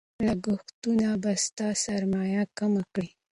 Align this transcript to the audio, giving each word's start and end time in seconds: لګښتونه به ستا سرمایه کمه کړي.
لګښتونه 0.27 1.07
به 1.21 1.31
ستا 1.45 1.67
سرمایه 1.83 2.43
کمه 2.57 2.83
کړي. 2.93 3.09